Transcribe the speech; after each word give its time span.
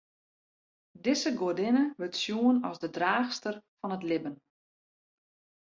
Dizze 1.03 1.31
goadinne 1.41 1.83
wurdt 1.97 2.19
sjoen 2.21 2.57
as 2.69 2.77
de 2.83 2.89
draachster 2.95 3.55
fan 3.79 3.95
it 3.97 4.03
libben. 4.09 4.37